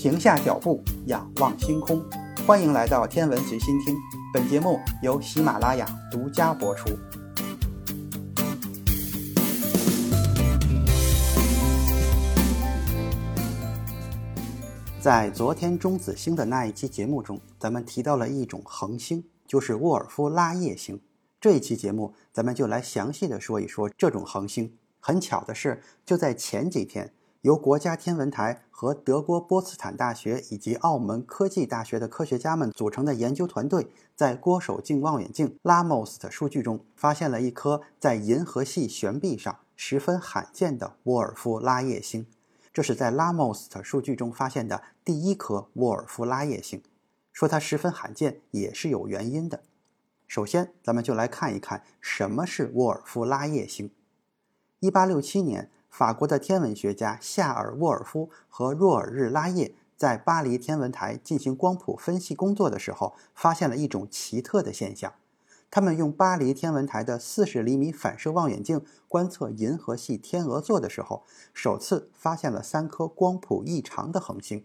[0.00, 2.02] 停下脚步，仰望星空。
[2.46, 3.94] 欢迎来到天文随心听，
[4.32, 6.88] 本节目由喜马拉雅独家播出。
[14.98, 20.98] 在昨天中子星的那一期节目中，咱们提到了一种恒星，就是沃尔夫拉叶星。
[21.38, 24.72] 这一期节目，咱们就来详细的说一说这种恒星。
[24.98, 42.26] 很巧的是，就在前几天，由国家天文台和德国波茨坦大学以及澳门科技大学的科学家们组成的研究团队，在郭守敬望远镜拉莫斯的数据中，发现了一颗在银河系悬臂上十分罕见的沃尔夫拉叶星。
[42.74, 46.82] 这是在拉莫斯的数据中发现的第一颗沃尔夫拉叶星。
[47.32, 49.62] 说它十分罕见，也是有原因的。
[50.26, 53.90] 首先，咱们就来看一看什么是沃尔夫拉叶星。
[54.80, 65.12] 一八六七年，法国的天文学家夏尔·沃尔夫和若尔日拉叶在巴黎天文台进行光谱分析工作的时候，发现了一种奇特的现象。
[65.70, 74.64] 他们用巴黎天文台的四十厘米反射望远镜观测银河系天鹅座的时候，首次发现了三颗光谱异常的恒星。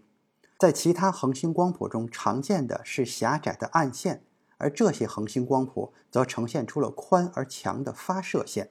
[0.58, 4.22] 在其他恒星光谱中常见的是狭窄的暗线，
[4.56, 8.70] 而这些恒星光谱则呈现出了宽而强的发射线。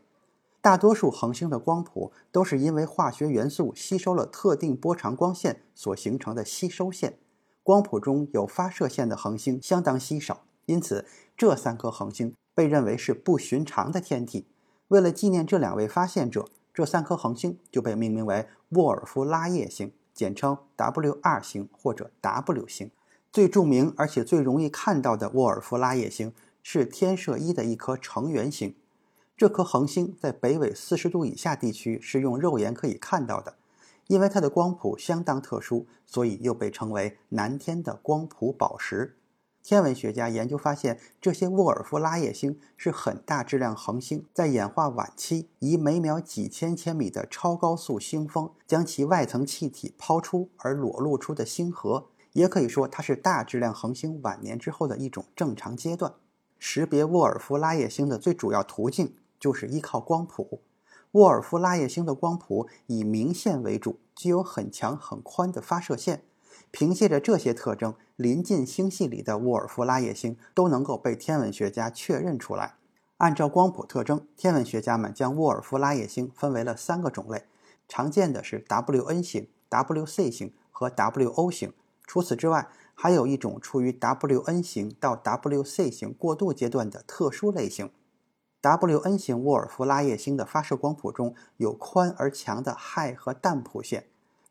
[0.65, 7.19] 大多数恒星的光谱都是因为化学元素吸收了特定波长光线所形成的吸收线。
[7.61, 11.05] 光谱中有发射线的恒星相当稀少，因此
[11.37, 14.47] 这三颗恒星被认为是不寻常的天体。
[14.87, 22.89] 为了纪念这两位发现者，这三颗恒星就被命名为沃尔夫拉叶星，简称 WR 星或者 W 星。
[23.31, 28.73] 最著名而且最容易看到的沃尔夫拉叶星是天射一的一颗成员星。
[29.37, 33.55] 这颗恒星在北纬四十度以下地区是用肉眼可以看到的，
[34.07, 39.17] 因为它的光谱相当特殊，所以又被称为南天的光谱宝石。
[39.61, 56.13] 天文学家研究发现，这些沃尔夫拉叶星是很大质量恒星在演化晚期以每秒几千千米的超高速星风将其外层气体抛出而裸露出的星河，也可以说它是大质量恒星晚年之后的一种正常阶段。
[56.57, 59.13] 识别沃尔夫拉叶星的最主要途径。
[59.45, 60.63] 就是依靠光谱，
[61.11, 66.23] 沃尔夫拉叶星的光谱以明线为主，具有很强很宽的发射线。
[66.71, 72.77] 凭借着这些特征，临近星系里的沃尔夫拉叶星都能够被天文学家确认出来。
[73.17, 77.43] 按照光谱特征，天文学家们将沃尔夫拉叶星分为了三个种类，
[77.87, 81.71] 常见的是 WN 型、WC 型和 WO 型。
[82.07, 87.91] 除此之外，还有一种处于 WN 型到 WC 型过渡阶段的特殊类型。
[88.65, 94.07] WN 型沃尔夫拉叶星的发射光谱中有宽而强的氦和氮谱线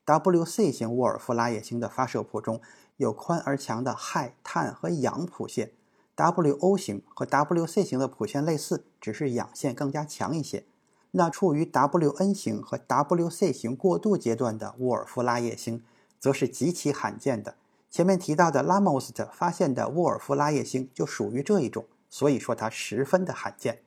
[0.07, 2.61] ，WC 型沃尔夫拉叶星的发射谱中
[2.97, 5.73] 有宽而强的氦、碳和氧谱线。
[6.15, 10.65] WO 型和 WC 型的谱线类似，只是氧线更加强一些。
[11.11, 15.83] 那处于 WN 型和 WC 型过渡阶段的沃尔夫拉叶星，
[16.21, 17.57] 则是极其罕见的。
[17.91, 23.81] 前面提到的拉莫斯特发现的沃尔夫拉叶星就属于这一种，所以说它十分的罕见。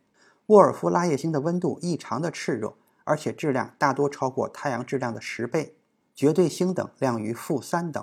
[0.48, 5.76] 沃尔夫拉叶星的温度异常的炽热，而且质量大多超过太阳质量的十倍，
[6.16, 8.02] 绝对星等亮于负三等。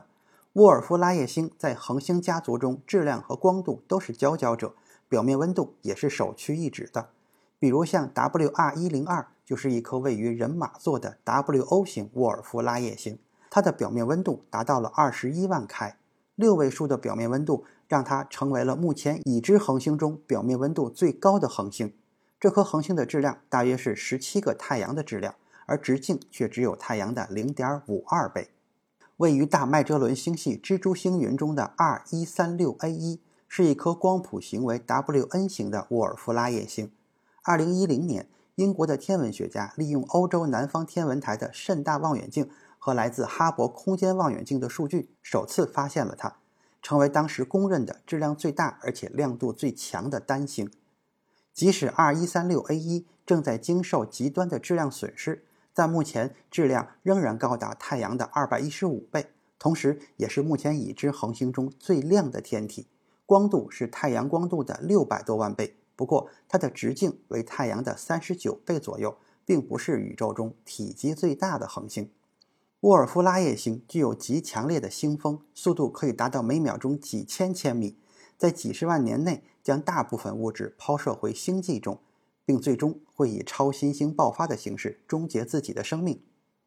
[0.53, 4.75] 沃尔夫拉叶星在恒星家族中质量和光度都是佼佼者，
[5.09, 7.09] 表面温度也是首屈一指的。
[7.59, 13.19] 比如像 WR 一零二就是一颗位于人马座的 WO 型沃尔夫拉叶星，
[13.49, 15.97] 它的表面温度达到了二十一万开，
[16.35, 21.95] 六位数的表面温度让它成为了目前已知恒星中表面温度最高的恒星。
[22.45, 25.35] 这颗恒星的质量大约是十七个太阳的质量，
[25.65, 28.51] 而直径却只有太阳的零点五二倍。
[29.17, 36.93] 位于大麦哲伦星系蜘蛛星云中的 R 一三六 A 一是一颗光谱型为 WN 型的沃尔夫拉叶星。
[37.45, 46.37] 二零一零年，英国的天文学家利用欧洲南方天文台的甚大望远镜和来自哈勃空间望远镜的数据，首次发现了它，
[46.83, 50.71] 成为当时公认的质量最大而且亮度最强的单星。
[51.55, 62.89] 即使 R 一三六 A 一正在经受极端的质量损失，但目前质量仍然高达太阳的二百一十五倍，同时也是目前已知恒星中最亮的天体，
[63.25, 65.77] 光度是太阳光度的六百多万倍。
[65.97, 69.17] 不过，它的直径为太阳的三十九倍左右，
[69.47, 72.11] 并不是宇宙中体积最大的恒星。
[72.81, 77.97] 沃尔夫拉叶星具有极强烈的星风，速度可以达到每秒钟几千千米。
[78.37, 81.99] 在几十万年内，将大部分物质抛射回星际中，
[82.45, 86.21] 并最终会以超新星爆发的形式终结自己的生命。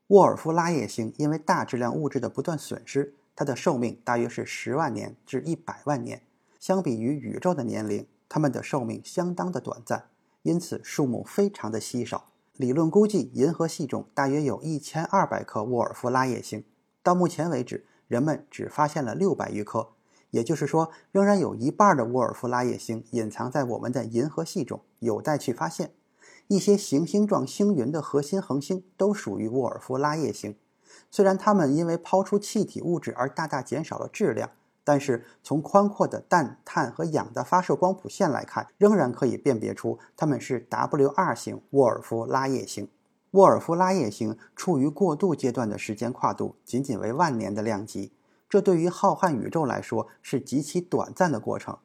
[0.08, 6.22] 沃尔夫拉叶星因为大质量物质的不断损失，它的寿命大约是十万年至一百万年。
[6.60, 10.10] 相比于宇宙的年龄，它们的寿命相当的短暂，
[10.44, 12.30] 因此数目非常的稀少。
[12.54, 16.64] 理论估计，银河系中大约有一千二百颗沃尔夫拉叶星。
[17.04, 19.90] 到目前为止，人们只发现了六百余颗，
[20.32, 25.92] 也就是说，仍然有一半的沃尔夫拉叶星隐藏在我们的银河系中，有待去发现。
[26.48, 30.56] 一些行星状星云的核心恒星都属于沃尔夫拉叶星，
[31.12, 34.52] 虽然它们因为抛出气体物质而大大减少了质量，
[34.86, 42.90] 但是从宽阔的氮、碳和氧的发射光谱线来看，仍然可以辨别出它们是 WR 型沃尔夫拉叶星。
[43.32, 48.14] 沃尔夫拉叶星处于过渡阶段的时间跨度仅仅为万年的量级，
[48.50, 51.78] 这对于浩瀚宇宙来说是极其短暂的过程。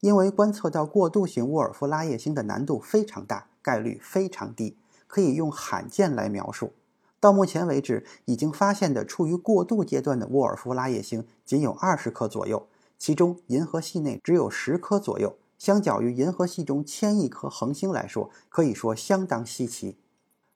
[0.00, 4.76] 因为观测到过渡型沃尔夫拉叶星的难度非常大，概率非常低，
[5.06, 6.74] 可以用罕见来描述。
[7.18, 12.66] 到目前为止，已经发现的处于过渡阶段的沃尔夫拉叶星仅有二十颗左右，
[12.98, 15.34] 其中银河系内只有十颗左右。
[15.56, 19.96] 相较于银河系中千亿颗恒星来说，可以说相当稀奇。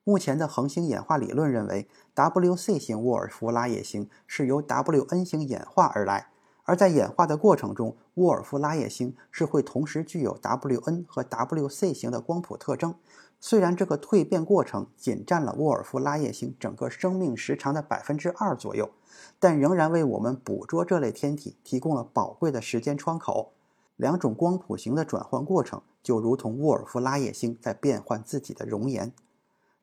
[0.08, 6.28] 目前的恒星演化理论认为，WC 型沃尔夫拉叶星是由 WN 型演化而来。
[6.62, 12.94] 而在演化的过程中，沃尔夫拉叶星是会同时具有 WN 和 WC 型的光谱特征。
[13.38, 18.88] 虽然这个蜕变过程仅占了沃尔夫拉叶星整个生命时长的百分之二左右，
[19.38, 23.52] 但仍然为我们捕捉这类天体提供了宝贵的时间窗口。
[23.96, 29.12] 两种光谱型的转换过程，就如同沃尔夫拉叶星在变换自己的容颜。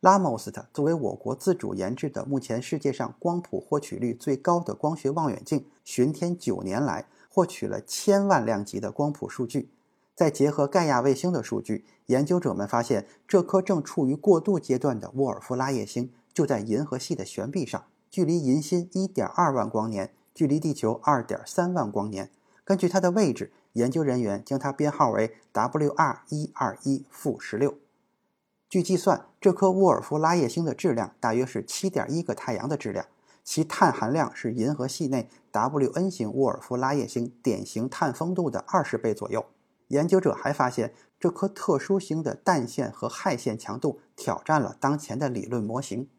[0.01, 9.71] 拉莫斯特作为我国自主研制的目前世界上光谱获取率最高的光学望远镜，巡天九年来获取了千万量级的光谱数据。
[10.13, 22.29] 再结合盖亚卫星的数据，研究者们发现，这颗正处于过渡阶段的沃尔夫拉叶星就在银河系的悬臂上，距离银心1.2万光年，距离地球2.3万光年。
[22.63, 27.84] 根据它的位置，研究人员将它编号为 WR121-16。
[28.67, 33.05] 据计算，这颗沃尔夫拉叶星的质量大约是7.1个太阳的质量，
[33.43, 39.45] 其碳含量是银河系内 WN 型沃尔夫拉叶星典型碳丰度的二十倍左右。
[39.89, 46.09] 研究者还发现，这颗特殊星的氮线和氦线强度挑战了当前的理论模型。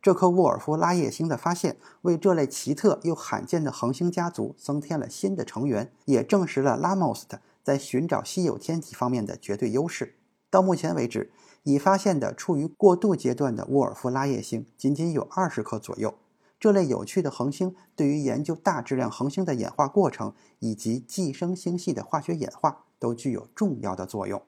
[0.00, 7.26] 这颗沃尔夫拉叶星的发现，为这类奇特又罕见的恒星家族增添了新的成员，也证实了拉莫斯
[7.64, 10.14] 在寻找稀有天体方面的绝对优势。
[10.48, 11.32] 到目前为止，
[11.68, 16.14] 已发现的处于过渡阶段的沃尔夫拉叶星仅仅有二十颗左右。
[16.58, 24.42] 这类有趣的恒星对于研究大质量恒星的演化过程以及寄生星系的化学演化都具有重要的作用。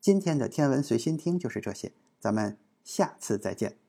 [0.00, 3.81] 今天的天文随心听就是这些，咱们下次再见。